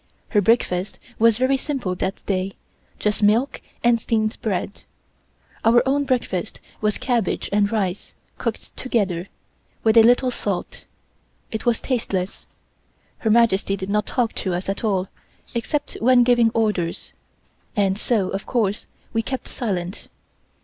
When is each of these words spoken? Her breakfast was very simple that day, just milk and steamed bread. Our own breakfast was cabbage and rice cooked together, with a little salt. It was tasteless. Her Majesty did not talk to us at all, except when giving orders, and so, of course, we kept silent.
Her 0.29 0.41
breakfast 0.41 0.97
was 1.19 1.37
very 1.37 1.57
simple 1.57 1.93
that 1.93 2.25
day, 2.25 2.53
just 2.97 3.21
milk 3.21 3.61
and 3.83 3.99
steamed 3.99 4.35
bread. 4.41 4.83
Our 5.63 5.87
own 5.87 6.05
breakfast 6.05 6.59
was 6.81 6.97
cabbage 6.97 7.51
and 7.53 7.71
rice 7.71 8.15
cooked 8.39 8.75
together, 8.75 9.29
with 9.83 9.95
a 9.95 10.01
little 10.01 10.31
salt. 10.31 10.85
It 11.51 11.67
was 11.67 11.79
tasteless. 11.81 12.47
Her 13.19 13.29
Majesty 13.29 13.77
did 13.77 13.91
not 13.91 14.07
talk 14.07 14.33
to 14.41 14.55
us 14.55 14.69
at 14.69 14.83
all, 14.83 15.07
except 15.53 15.97
when 16.01 16.23
giving 16.23 16.49
orders, 16.55 17.13
and 17.75 17.95
so, 17.95 18.29
of 18.29 18.47
course, 18.47 18.87
we 19.13 19.21
kept 19.21 19.47
silent. 19.47 20.07